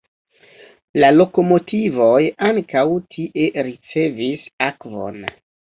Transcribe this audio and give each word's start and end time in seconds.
La 1.03 1.11
lokomotivoj 1.15 2.17
ankaŭ 2.49 2.85
tie 3.13 3.47
ricevis 3.71 4.53
akvon. 4.73 5.25